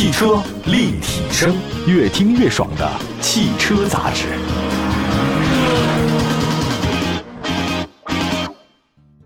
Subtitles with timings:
[0.00, 1.54] 汽车立体声，
[1.86, 4.28] 越听越爽的汽车杂志。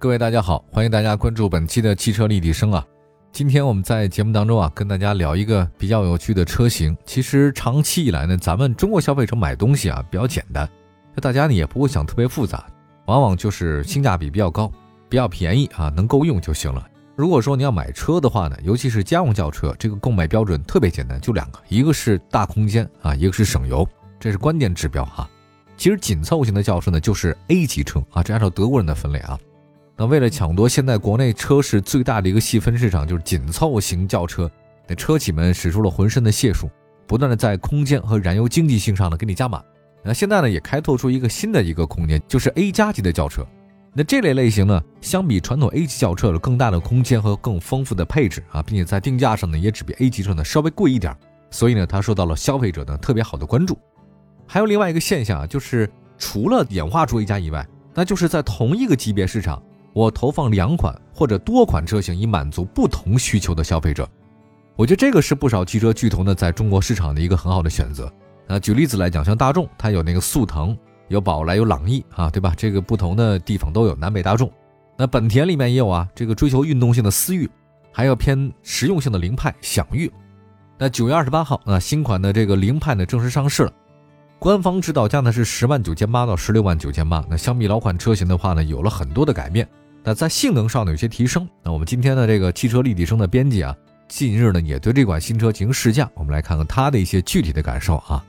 [0.00, 2.84] 各位大家好，欢迎大家关注本期的汽车立体声啊。
[3.30, 6.96] 今天我们在节目当中啊，跟大家聊一个比较有趣的车型。
[7.06, 10.68] 其实长期以来呢，咱们中国消费者买东西啊比较简单，
[11.14, 12.66] 就大家呢也不会想特别复杂，
[13.06, 14.68] 往往就是性价比比较高，
[15.08, 16.84] 比较便宜啊，能够用就行了。
[17.16, 25.28] 如果说你要买车的话呢，尤其是家用轿车，这个购买标准特别简单，就两个，一个是大空间啊，一个是省油，这是关键指标哈。
[25.76, 29.38] 其实紧凑型的轿车呢，就是 A 级车啊，这按照德国人的分类啊。
[29.96, 34.50] 那为了抢夺现在国内车市最大的一个细分市场，就是紧凑型轿车，
[34.88, 36.68] 那车企们使出了浑身的解数，
[37.06, 39.62] 不断的在空间和燃油经济性上呢给你加码。
[40.02, 43.46] 那现在呢也开拓出一个新的一个空间，就是 A 加级的轿车。
[43.96, 51.16] 那这类类型呢，相比传统 A 级轿车有更大的空间和更丰富的配置啊，并且在定价上呢也只比 A 级车呢稍微贵一点，
[51.50, 53.78] 所以呢它受到了消费者的特别好的关注。
[54.46, 59.62] 还有另外一个现象啊，就是除了演化出 A 加以外，那就是在同一个级别市场。
[59.92, 64.08] 我投放两款或者多款车型，以满足不同需求的消费者。
[64.74, 68.12] 我觉得这个是不少汽车巨头呢在中国市场的一个很好的选择。
[68.48, 70.76] 那举例子来讲，像大众，它有那个速腾，
[71.08, 72.54] 有宝来，有朗逸啊，对吧？
[72.56, 74.50] 这个不同的地方都有，南北大众。
[74.96, 77.50] 那本田里面也有啊，这个追求运动性的思域，
[77.92, 80.10] 还有偏实用性的凌派、享域。
[80.78, 83.72] 那九月二十八号，啊，新款的这个凌派呢正式上市了，
[84.38, 87.24] 官方指导价呢是十万九千八到十六万九千八。
[87.28, 89.68] 那相比老款车型的话呢，有了很多的改变。
[90.02, 91.48] 那在性能上呢有些提升。
[91.62, 93.74] 那我们今天的这个汽车立体声的编辑啊，
[94.08, 98.24] 近日呢也对这款新车进行试驾，我们来看看它的一些具体的感受啊。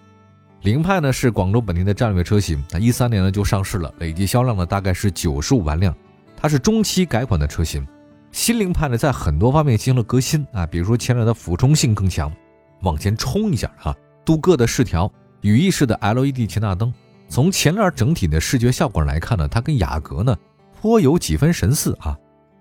[0.66, 5.96] 凌派呢是广州本田的战略车型，那一三年呢就上市了，累计销量呢大概是九十五万辆。
[6.36, 7.88] 它是中期改款的车型。
[8.32, 12.34] 新凌派呢在很多方面进行了革新啊，比如说前脸的俯冲性更强，
[12.82, 15.10] 往前冲一下啊，镀铬的饰条，
[15.42, 16.92] 羽翼式的 LED 前大灯。
[17.30, 20.36] 从前脸整体的视觉效果来看呢，它跟雅阁呢。
[20.82, 22.18] 颇有几分神似啊，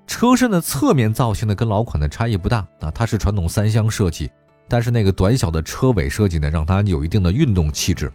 [0.06, 4.30] 车身的侧面造型呢跟老款的差异不大啊，它是传统三厢设计，
[4.68, 8.12] 但是那个短小的车尾设计呢，让它有一定的运动气质。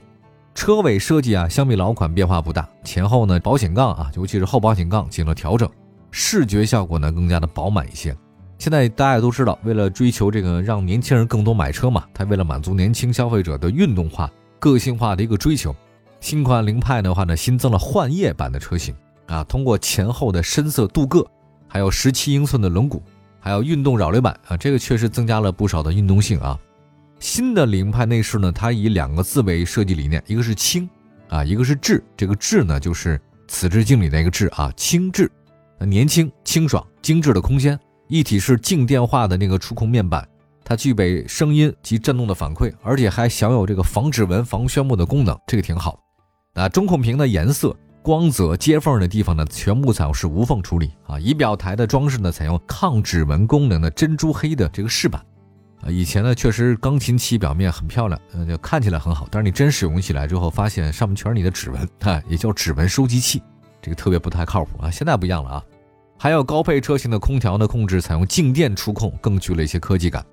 [0.56, 5.70] 车尾设计啊，相比老款变化不大，前后呢保险杠啊，尤其是后保险杠进行了调整，
[6.12, 8.16] 视觉效果呢更加的饱满一些。
[8.58, 15.74] 现在大家都知道，为了追求这个让年轻人更多买车嘛，它为了满足年轻消费者的运动化、个性化的一个追求，
[16.20, 18.94] 新款凌派的话呢，新增了幻夜版的车型。
[19.28, 21.24] 啊，通过前后的深色镀铬，
[21.68, 23.00] 还有十七英寸的轮毂，
[23.40, 26.60] 还有运动扰流板啊，这个确实增加了不少的运动性啊。
[27.20, 30.90] 新的凌派内饰呢，它以两个字为设计理念，一个是轻
[31.28, 32.04] 啊，一个是智。
[32.16, 35.30] 这个智呢，就是此致敬礼的一个智啊，轻智。
[35.80, 40.28] 年轻、清爽、精致的空间，一体式静电化的那个触控面板，
[40.64, 46.00] 它具备声音及震动的反馈，而且还享有这个防指纹、防眩目的功能，这个挺好。
[46.56, 47.76] 啊，中控屏的颜色。
[48.02, 51.20] 光泽接缝的地方呢，全部采用是无缝处理啊。
[51.20, 55.22] 仪表台的装饰呢，采用抗指纹功能的珍珠黑的这个饰板
[55.82, 55.92] 啊。
[55.92, 59.28] 以前呢，确实钢琴漆表面很漂亮，呃，就看起来很好。
[59.30, 63.44] 但是你真使用起来之后，发现上面全是你的指纹啊， 也叫指纹收集器，
[63.82, 64.90] 这个特别不太靠谱啊。
[64.90, 65.64] 现在不一样了啊，
[66.18, 70.26] 还有高配车型的空调呢，控制采用静电触控，更具了一些科技感。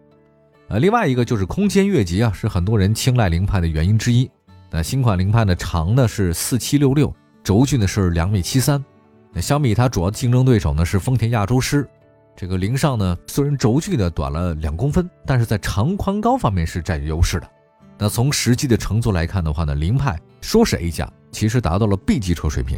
[0.69, 4.31] 呃，另外一个就是空间越级啊，是很多人青睐凌派的原因之一。
[4.71, 7.13] 那新款凌派的长呢是四七六六。
[7.47, 8.85] 轴距呢是两米七三，
[9.33, 11.89] 那相比它主要竞争对手呢是丰田亚洲狮，
[12.35, 17.49] 这个凌尚呢虽然轴距呢短了两公分，但是在长宽高方面是占有优势的。
[17.99, 22.77] 那从实际的乘坐来看的话呢，凌派说是 A 加，其实达到了 B 级车水平。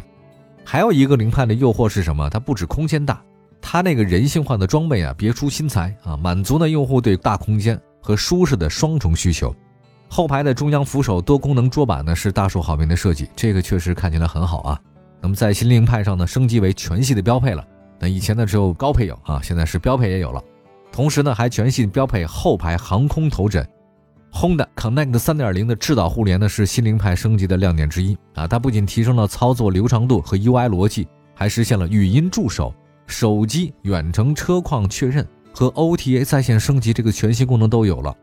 [0.63, 2.29] 还有一个凌派的诱惑是什么？
[2.29, 3.19] 它不止空间大，
[3.59, 9.51] 它那个人性化的装备啊，别出心裁啊，满足呢用户对大空间和舒适的双重需求。
[10.09, 14.79] 后排的中央扶手多功能桌板呢是大受好评的设计，这个确实看起来很好啊。
[15.21, 17.63] 那么在新凌派上呢，升级为全系的标配了。
[17.99, 20.41] 那以前呢只有高配有啊，现在是标配也有了。
[20.91, 23.65] 同时呢还全系标配后排航空头枕。
[24.31, 28.47] Honda Connect 3.0的智导互联呢是新凌派升级的亮点之一啊。
[28.47, 32.73] 它不仅提升了操作流畅度和 UI 逻辑，还实现了语音助手、
[33.05, 38.15] 手机远程车况确认和 OTA 在线升级这个全新功能都有了。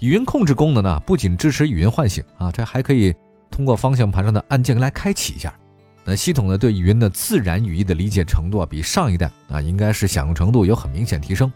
[0.00, 3.14] 语音控制功能呢，不仅支持语音唤醒啊，这还可以
[3.50, 5.54] 通过方向盘上的按键来开启一下。
[6.04, 11.50] 那系统呢，对语音的自然语义的理解程度啊，比上一代啊，应该是响应程度有很明显提升，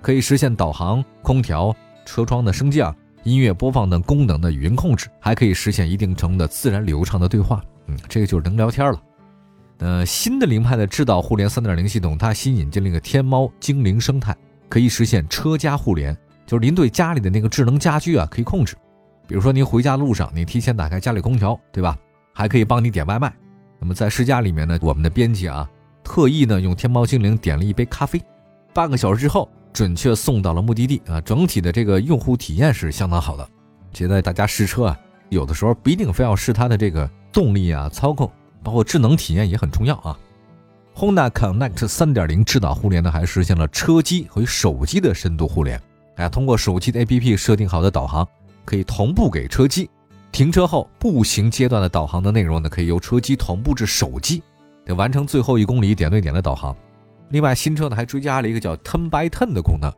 [0.00, 1.74] 可以实现导航、空调、
[2.06, 2.94] 车窗的升降、
[3.24, 7.62] 音乐播放等功能的语音控制，还可以实现一定程度的自然流畅的对话。
[7.88, 9.02] 嗯，这个就是能聊天了。
[9.80, 14.34] 呃，新的凌派的智导互联3.0系统，它新引进了一个天猫精灵生态，
[14.68, 16.16] 可以实现车家互联。
[16.50, 18.74] 就是您对家里的那个智能家居啊可以控制，
[19.28, 21.96] 比如说您回家路上，你提前打开家里空调，对吧？
[22.34, 23.32] 还可以帮你点外卖。
[23.78, 25.70] 那么在试驾里面呢，我们的编辑啊
[26.02, 28.20] 特意呢用天猫精灵点了一杯咖啡，
[28.74, 31.20] 半个小时之后准确送到了目的地啊。
[31.20, 33.48] 整体的这个用户体验是相当好的。
[33.92, 34.98] 现在大家试车啊，
[35.28, 38.28] 有的时候不一定非要试它的这个动力啊、操控，
[38.64, 40.18] 包括智能体验也很重要啊。
[40.96, 45.80] Honda Connect 3.0智导互联呢，还实现了车机和手机的深度互联。
[46.16, 48.26] 哎，通过手机的 APP 设定好的导航，
[48.64, 49.88] 可以同步给车机。
[50.32, 54.42] 停车后步行阶段的导航的内容呢，可以由车机同步至手机，
[54.84, 56.76] 得完成最后一公里点对点的导航。
[57.30, 59.92] 另外，新车呢还追加了一个叫 Turn by Turn 的功能，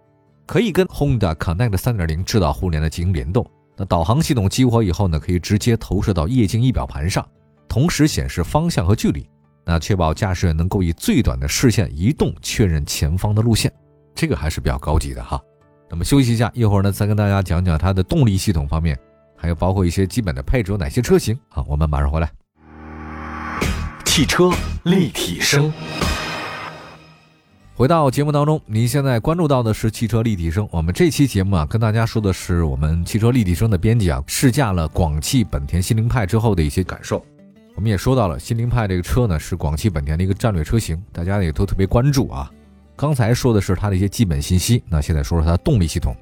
[0.47, 3.44] 可以跟 Honda Connect 3.0智导互联的进行联动。
[3.76, 7.26] 那导航系统激活以后呢，可以直接投射到液晶仪表盘上，
[7.69, 9.29] 同时显示方向和距离。
[9.64, 13.73] 那确保驾驶员能够以最短的视线移动，确认前方的路线，
[14.14, 15.41] 这个还是比较高级的哈。
[15.92, 18.98] 那么休息一下，一会儿呢再跟大家讲讲它的动力系统方面，
[19.36, 21.62] 还有包括一些基本的配置有哪些车型啊？
[21.68, 22.32] 我们马上回来。
[24.06, 24.50] 汽车
[24.84, 25.70] 立体声，
[27.74, 30.66] 回到节目当中，您现在关注到的是汽车立体声。
[30.72, 37.22] 我们这期节目啊，跟大家说的是我们汽车立体声的编辑啊试驾了广汽本田新凌派之后的一些感受。
[37.74, 42.50] 我们也说到了新凌派这个车呢，是广汽本田的一个战略车型，大家也都特别关注啊。
[42.96, 46.14] 刚才说的是它的一些基本信息，那现在说说它的动力系统。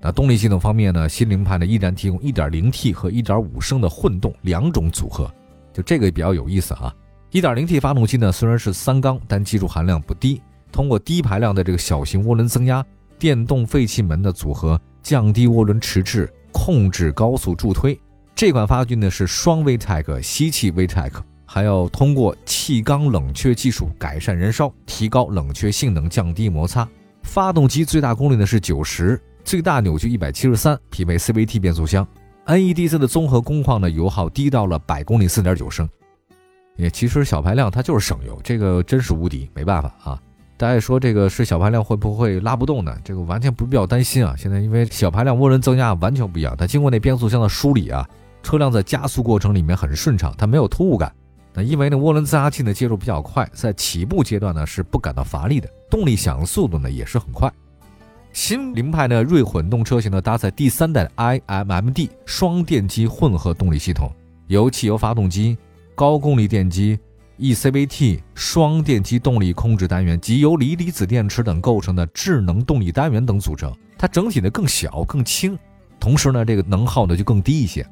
[0.00, 5.32] 那动力系统方面呢，新凌派呢依然提供 1.0T 和1.5升的混动两种组合，
[5.72, 6.92] 就这个比较有意思啊。
[7.30, 10.42] 1.0T 发动机呢虽然是三缸，但技术含量不低，
[10.72, 12.84] 通过低排量的这个小型涡轮增压、
[13.18, 17.98] 电动废气门的组合，降低涡轮迟滞，控制高速助推。
[18.34, 21.12] 这款发动机呢是双 VTEC 吸气 VTEC，
[21.52, 26.88] 还要通过气缸冷却技术改善燃烧，提高冷却性能，降低摩擦。
[27.24, 32.08] 发动机最大功率呢是九十，最大扭矩一百七十三，匹配 CVT 变速箱。
[32.46, 35.86] NEDC 的综合工况呢油耗低到了百公里四点九升。
[36.76, 40.18] 也其实小排量它就是省油，这个真是无敌，没办法啊。
[40.56, 42.96] 大家说这个是小排量会不会拉不动呢？
[43.04, 44.34] 这个完全不必要担心啊。
[44.38, 48.08] 现在因为小排量涡轮增压完全不一样，它经过那变速箱的梳理啊。
[48.42, 51.12] 车辆在加速过程里面很顺畅，它没有突兀感。
[51.54, 57.52] 那因为呢涡轮增压器呢介入比较快，在起步阶段呢是不感到乏力的，动力响应速度呢也是很快。
[58.32, 64.10] 新凌派的锐混动车型呢搭载第三代 iMMD 双电机混合动力系统，
[64.46, 65.58] 由汽油发动机、
[65.94, 66.98] 高功率电机、
[67.38, 73.70] eCVT 双电机动力控制单元及由锂离子电池等构成的智能动力单元等组成。
[73.98, 75.58] 它整体呢更小更轻，
[76.00, 77.86] 同时呢这个能耗呢就更低一些。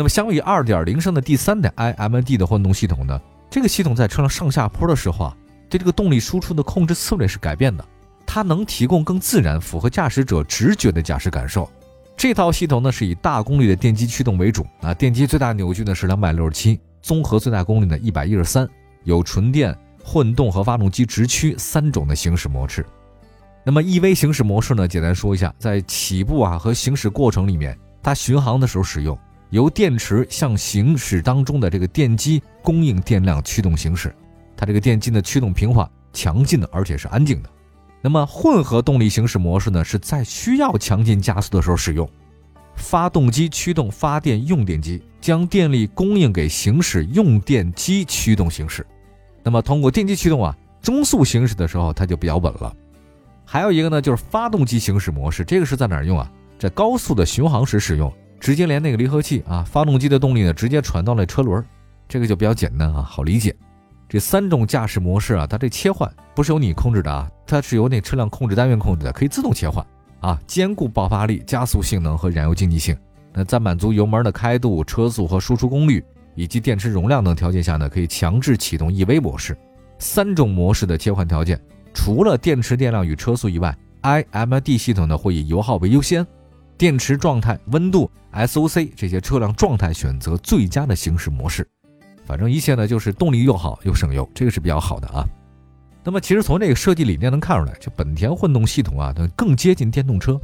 [0.00, 3.20] 那么，相比2.0升的第三代 iMD 的混动系统呢，
[3.50, 5.36] 这个系统在车辆上下坡的时候啊，
[5.68, 7.84] 对这个动力输出的控制策略是改变的，
[8.24, 11.70] 它能提供更自然、符合驾驶者直觉的驾驶感受。
[12.16, 18.66] 这套系统呢是以大功率的电机驱动为主啊，电机最大扭矩呢是267，综合最大功率呢113，
[19.04, 22.86] 有纯电、混动和发动机直驱三种的行驶模式。
[23.66, 29.18] 那么 EV 行驶模式呢，简单说一下，在起步啊和行驶过程里面，它巡航的时候使用。
[29.50, 34.14] 由电池向行驶当中的这个电机供应电量驱动行驶，
[34.56, 37.50] 它这个电机的驱动平缓、强劲的，而且是安静的。
[38.00, 42.08] 那么混合动力行驶模式呢，是在需要强劲加速的时候使用，
[42.76, 48.86] 发动机驱动发电用电机，将电力供应给行驶用电机驱动行驶。
[49.42, 52.72] 那么通过电机驱动啊，中速行驶的时候它就比较稳了。
[53.44, 56.30] 还有一个呢，就是发动机行驶模式，这个是在哪儿用啊？
[56.56, 58.12] 在高速的巡航时使用。
[58.40, 61.62] 直接连那个离合器啊，发动机的动力呢，直接传到了车轮，
[62.08, 63.54] 这个就比较简单啊，好理解。
[64.08, 69.86] 这三种驾驶模式啊，它这切换不是由你控制的啊，它是由那车辆控制单元控制的，可以自动切换
[70.20, 72.96] 啊，兼顾爆发力、加速性能和燃油经济性。
[73.32, 76.02] 那在满足油门的开度、车速和输出功率
[76.34, 79.56] 以及电池容量等条件下呢，可以强制启动 EV 模式。
[79.98, 81.60] 三种模式的切换条件，
[81.94, 86.26] 除了电池电量与车速以外，iMD 系统呢会以油耗为优先。
[86.80, 91.68] 电池状态、温度、SOC 这些车辆状态选择最佳的行驶模式，
[92.24, 95.22] 反正一切呢就是动力又好又省油，这个是比较好的啊。
[96.02, 100.40] 那么其实从这个设计理念能看出来，就本田混动系统啊，它更接近电动车。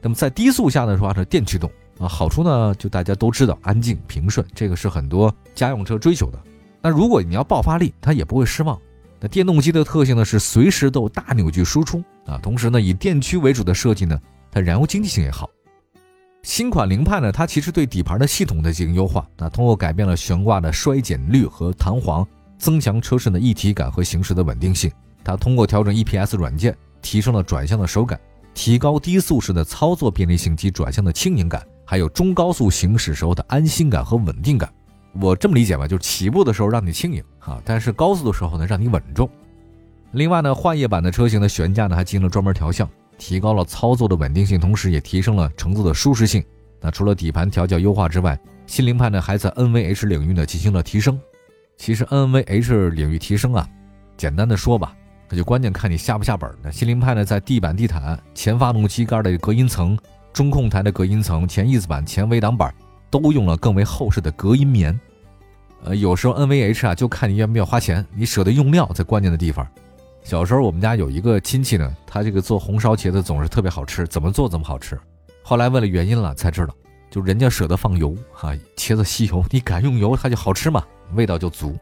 [0.00, 6.38] 那么在低速下的话是电驱动啊，好处呢就大家都知道，安静平顺，这个是很多家用车追求的。
[6.80, 8.80] 那如果你要爆发力，它也不会失望。
[9.18, 14.16] 那电动机的特性呢是随时都有大扭矩输出啊，同时呢以电驱为主的设计呢，
[14.52, 15.50] 它燃油经济性也好。
[16.44, 22.24] 新款凌派呢，它其实对底盘的系统的进行优化，那通过改变了悬挂的衰减率和弹簧，
[22.58, 24.92] 增强车身的一体感和行驶的稳定性。
[25.24, 28.20] 它通过调整 EPS 软件，提升了转向的手感，
[28.52, 34.70] 提高低速时的操作便利性及转向的轻盈感，还有中高速行驶时候的安心感和稳定感。
[35.18, 39.26] 我这么理解吧，就是起步的时候让你轻盈啊，但是高速的时候呢让你稳重。
[40.12, 42.86] 另外呢，换叶版的车型的悬架呢还进行了专门调校，
[43.18, 46.44] 提高了操作的稳定性，同时也提升了乘坐的舒适性。
[46.80, 51.18] 那除了底盘调教优化之外，新凌派呢还在 NVH 领域呢进行了提升。
[51.76, 53.68] 其实 NVH 领域提升啊，
[54.16, 54.94] 简单的说吧，
[55.28, 56.50] 那就关键看你下不下本。
[56.62, 59.98] 那新凌派呢在地板、地毯、前发动机盖的隔音层、
[60.32, 62.74] 中控台的隔音层、前翼子板、前围挡板。
[63.10, 64.98] 都用了更为厚实的隔音棉，
[65.84, 69.64] 呃，有时候 NVH 啊，就看你愿不愿意花钱，你舍得用料在关键的地方。
[70.24, 74.98] 小时候我们家有一个亲戚呢，他这个做红烧茄子总是特别好吃，怎么做怎么好吃。
[75.42, 76.74] 后来问了原因了，才知道，
[77.10, 81.76] 就人家舍得放油啊，茄子吸油，你敢用油，它就好吃嘛，味道就足。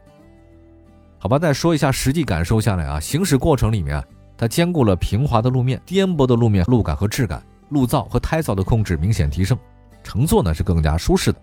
[1.19, 4.03] 好吧，再说一下实际感受下来啊，行驶过程里面，
[4.37, 9.57] 它兼顾了平滑的路面、颠簸的路面路感和质感，路噪和胎噪的控制明显提升。
[10.03, 11.39] 乘坐呢是更加舒适的。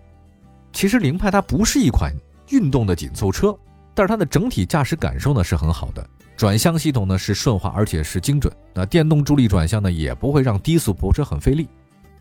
[0.71, 2.13] 其实凌派它不是一款
[2.49, 3.57] 运动的紧凑车，
[3.95, 6.07] 但是它的整体驾驶感受呢是很好的。
[6.41, 11.69] 转向系统呢是顺滑而且是精准，那电动助力转向呢也不会让低速泊车很费力。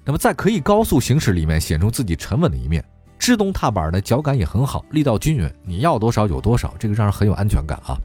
[0.04, 2.84] 那么在可以高速行驶里面显出自己沉稳的一面。
[3.18, 7.98] 制动踏板呢脚感也很好，力道均匀，你要多少有多少，这个让人很有安全感啊。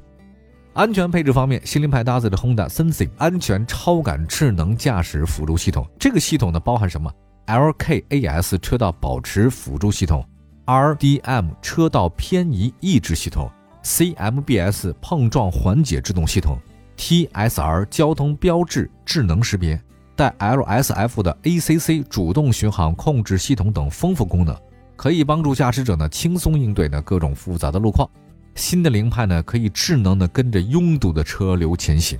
[0.71, 7.11] 安全配置方面，新凌派搭载的 Honda Sensing 安全超感智能驾驶辅助系统，这个系统呢包含什么
[7.47, 10.25] ？LKAS 车道保持辅助系统
[10.65, 13.51] ，RDM 车道偏移抑制系统
[13.85, 16.57] ，CMBS 碰撞缓解制动系统
[16.97, 19.79] ，TSR 交通标志智能识别，
[20.15, 24.57] 带 LSF 的 ACC 主动巡航控制系统等丰富功能，
[24.95, 28.09] 可以帮助驾驶者呢轻松应对呢各种复杂的路况。
[28.55, 32.17] 新的凌派呢可以智能的跟着拥堵的车流前行，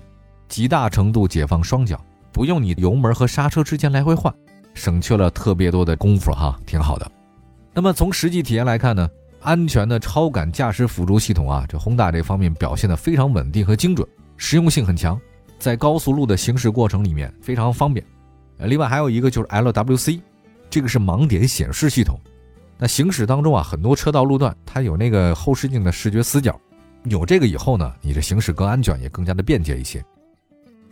[0.47, 1.99] 极大程度解放双脚，
[2.31, 4.33] 不用你油门和刹车之间来回换。
[4.73, 7.09] 省去了特别多的功夫哈，挺好的。
[7.73, 9.09] 那么从实际体验来看呢，
[9.45, 14.05] 安全的超感驾驶辅助系统啊，这宏大这方面表现的非常稳定和精准，
[14.37, 15.21] 实用性很强，
[15.59, 18.03] 在高速路的行驶过程里面非常方便。
[18.57, 20.19] 呃，另外还有一个就是 LWC，
[20.67, 22.19] 这个是盲点显示系统。
[22.77, 26.59] 那行驶当中啊，很多车道路段它有那个后视镜的视觉死角，
[27.03, 30.03] 有这个以后呢，你这行驶更安全，也更加的便捷一些。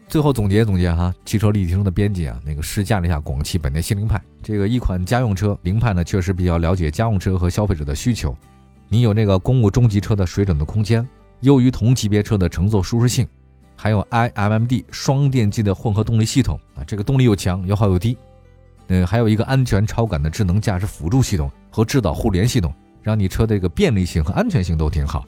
[0.08, 8.36] 最后总结总结哈，汽车立体声的编辑啊，那个试驾了一下广汽本田新凌派这个一款家用车，凌派呢确实比较了解家用车和消费者的需求。
[8.90, 11.08] 你有那个公务中级车的水准的空间，
[11.40, 13.26] 优于同级别车的乘坐舒适性，
[13.76, 18.18] 还有 iMMD 双电机的混合动力系统啊，这个动力又强，油耗又低。
[18.88, 25.26] 嗯，还有一个安全超感的智能驾驶辅助系统和智导互联系统，让你车的这个便利性和安全性都挺好。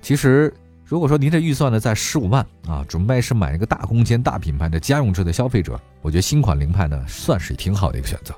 [0.00, 0.52] 其实。
[0.86, 8.34] 如果说您的预算呢在十五万啊，准备是买一个大空间、大品牌的家用车的消费者，我觉得新款凌派呢算是挺好的一个选择，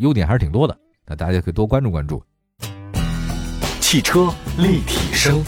[0.00, 0.76] 优点还是挺多的。
[1.06, 2.22] 那大家可以多关注关注。
[3.80, 5.42] 汽车立体声。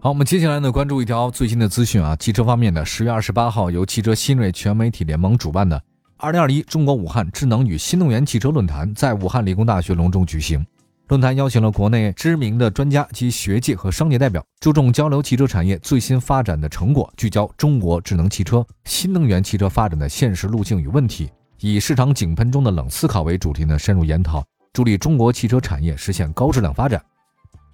[0.00, 5.82] 好，我们接下来呢关注一条最新的资讯啊，汽车方面的，十月二十八号由汽车新锐全媒体联盟主办的
[6.16, 10.64] 二零二一中国武汉智能与新能源汽车论坛在武汉理工大学隆重举行。
[11.08, 21.28] 论坛邀请了国内知名的专家及学界和商界代表，注重交流汽车产业最新发展的成果，聚焦中国智能汽车、新能源汽车发展的现实路径与问题，
[21.62, 26.98] 以市场井喷中的冷思考为主题呢，深入研讨，助力中国汽车产业实现高质量发展。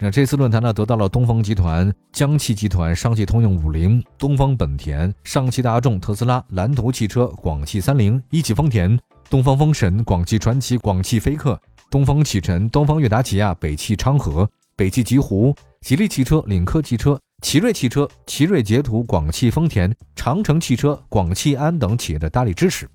[0.00, 8.98] 那这次论坛呢，得到了东风集团、江汽集团、上汽通用五菱、东风本田、上汽大众、特斯拉、蓝图汽车、广汽三菱、一汽丰田、
[9.30, 11.58] 东风风神、广汽传祺、广汽菲克。
[11.88, 22.88] 东风启辰、东风悦达起亚、北汽昌河、北汽极狐、吉利汽车、领克汽车、奇瑞汽车、奇瑞捷途、广汽丰田、长城汽车、广汽安等企业的大力支持。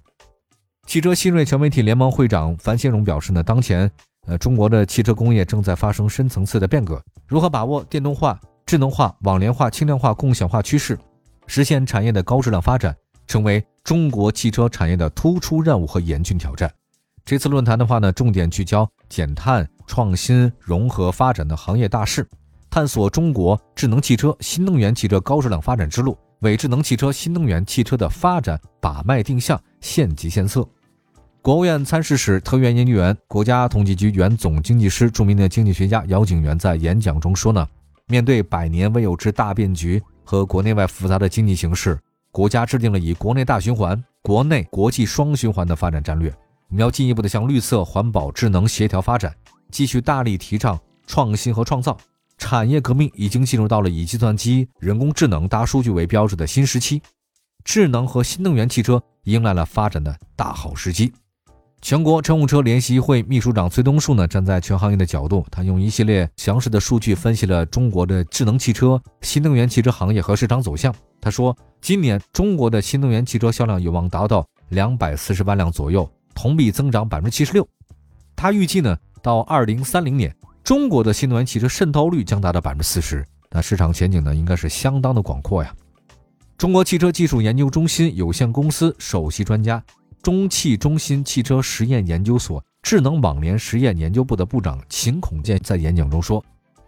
[0.92, 3.90] 汽车新锐全媒体联盟会长樊先荣表示呢，当前
[4.28, 11.00] 呃中国的汽车工业正在发生深层次的变革，如何把握电动化、智能化、网联化、轻量化、共享化趋势，
[11.48, 12.94] 实现产业的高质量发展，
[13.26, 16.70] 成为中国汽车产业的突出任务和严峻挑战。
[17.24, 22.28] 这次论坛的话呢，重点聚焦减碳、创新、融合发展的行业大势，
[22.70, 30.68] 探索中国智能汽车、新能源汽车高质量发展之路，为智能汽车、新能源汽车的发展把脉定向、献计献策。
[31.44, 37.68] 国务院参事室特约研究员、国家统计局原总经济师、著名的经济学家姚景元在演讲中说呢，
[38.06, 41.98] 面对百年未有之大变局和国内外复杂的经济形势，
[42.32, 46.30] 国家制定了以国内大循环、国内国际双循环的发展战略。
[46.70, 49.36] 我们要进一步的向绿色环保、智能协调发展，
[49.72, 51.98] 继续大力提倡创新和创造。
[52.38, 57.02] 产业革命已经进入到了以计算机、人工智能、大数据为标志的新时期。
[57.64, 61.12] 智能和新能源汽车迎来了发展的大好时机。
[61.82, 70.94] 全国乘用车联席会秘书长崔东树呢，站在全行业的角度，他用一系列详实的数据分析了中国的智能汽车、新能源汽车行业和市场走向。
[71.20, 77.68] 他说，今年中国的新能源汽车销量有望达到两百四十万辆左右，同比增长百分之七十六。
[78.36, 80.34] 他预计呢，到二零三零年，
[80.64, 83.26] 中国的新能源汽车渗透率将达到百分之四十。
[83.50, 85.74] 那市场前景呢，应该是相当的广阔呀。
[86.60, 89.84] 中国汽车技术研究中心有限公司首席专家。
[90.22, 96.44] 中汽中心汽车实验研究所智能网联实验研究部的部长秦孔健在演讲中说：“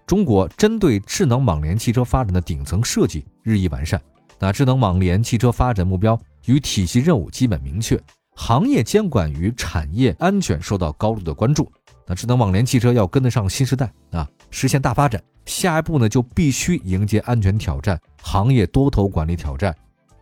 [0.06, 4.00] 中国针对智能网联汽车发展的顶层设计日益完善。
[4.38, 8.00] 那智能网联汽车发展目标与体系任务基本明确，
[8.36, 11.72] 行业监管与产业安全受到高度的关注。
[12.06, 15.22] 那智能网联汽车要跟得上新时代啊，实现大发展。
[15.46, 19.76] 下一步呢，就必须迎接安全挑战、行业多头管理挑战。”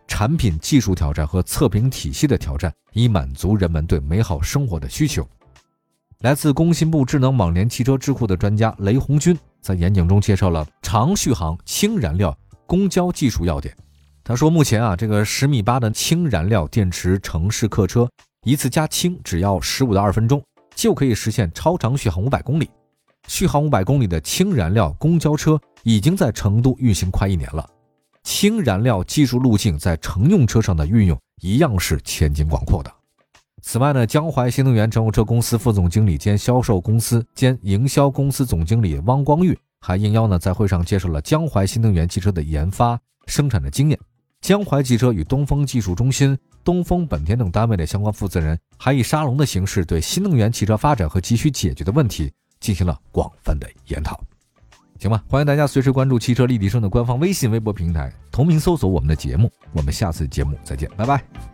[0.06, 5.26] 产品技术挑战和测评体系的挑战，以满足人们对美好生活的需求。
[6.20, 13.76] 来自工信部智能网联汽车智库的专家雷红军在演讲中介绍了长续航氢燃料公交技术要点。
[14.22, 18.08] 他说，目前啊，这个十米八的氢燃料电池城市客车
[18.44, 20.40] 一次加氢只要十五到二分钟，
[20.76, 22.70] 就可以实现超长续航五百公里。
[23.26, 27.68] 续航五百公里的氢燃料公交车已经在成都运行快一年了。
[28.22, 32.92] 氢燃料技术路径在乘用车上的运用一样是前景广阔的。
[33.62, 43.98] 此外呢，江淮新能源乘用车公司副总经理兼销售公司兼营销公司总经理汪光玉还应邀呢在会上介绍了江淮新能源汽车的研发生产的经验。
[44.40, 54.20] 江淮汽车与东风技术中心、东风本田等单位的相关负责人还以沙龙的形式对新能源汽车发展和急需解决的问题进行了广泛的研讨。
[55.02, 59.50] 行吧，欢迎大家随时关注汽车立体声的官方微信、微博平台，同名搜索我们的节目。
[59.72, 61.51] 我们下次节目再见，拜拜。